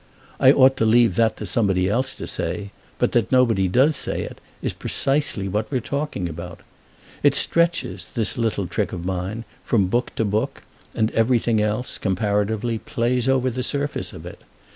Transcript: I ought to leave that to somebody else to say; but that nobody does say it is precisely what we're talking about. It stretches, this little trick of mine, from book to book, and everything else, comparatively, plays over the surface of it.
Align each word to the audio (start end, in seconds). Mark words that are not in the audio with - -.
I 0.39 0.51
ought 0.51 0.77
to 0.77 0.83
leave 0.85 1.15
that 1.17 1.37
to 1.37 1.45
somebody 1.45 1.87
else 1.87 2.15
to 2.15 2.25
say; 2.25 2.71
but 2.97 3.11
that 3.11 3.31
nobody 3.31 3.67
does 3.67 3.95
say 3.95 4.23
it 4.23 4.41
is 4.59 4.73
precisely 4.73 5.47
what 5.47 5.71
we're 5.71 5.79
talking 5.79 6.27
about. 6.27 6.61
It 7.21 7.35
stretches, 7.35 8.07
this 8.15 8.35
little 8.35 8.65
trick 8.65 8.93
of 8.93 9.05
mine, 9.05 9.45
from 9.63 9.89
book 9.89 10.15
to 10.15 10.25
book, 10.25 10.63
and 10.95 11.11
everything 11.11 11.61
else, 11.61 11.99
comparatively, 11.99 12.79
plays 12.79 13.29
over 13.29 13.51
the 13.51 13.61
surface 13.61 14.11
of 14.11 14.25
it. 14.25 14.39